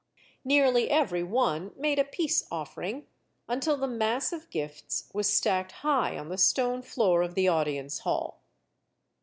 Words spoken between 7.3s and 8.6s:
the audience hall.